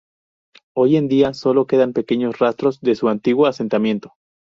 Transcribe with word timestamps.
Hoy 0.75 0.95
en 0.97 1.07
día 1.09 1.31
solo 1.35 1.67
quedan 1.67 1.93
pequeños 1.93 2.39
rastros 2.39 2.81
de 2.81 2.95
su 2.95 3.07
antiguo 3.07 3.45
asentamiento. 3.45 4.15